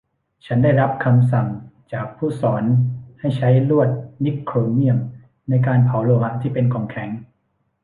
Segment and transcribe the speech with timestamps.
[0.45, 1.47] ฉันได้รับคำสั่ง
[1.93, 2.63] จากผู้สอน
[3.19, 3.89] ให้ใช้ลวด
[4.23, 4.97] นิกโครเมี่ยม
[5.49, 7.09] ในการเผาโลหะที่เป็นของแข็ง